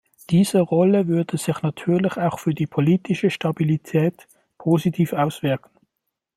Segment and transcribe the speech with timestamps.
[0.31, 4.27] Diese Rolle würde sich natürlich auch auf die politische Stabilität
[4.57, 5.69] positiv auswirken.